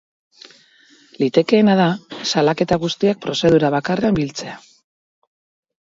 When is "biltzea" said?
4.21-4.57